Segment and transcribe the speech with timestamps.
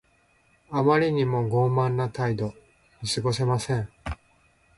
[0.71, 2.55] あまりにも傲慢な態度。
[3.03, 3.87] 見過ごせません。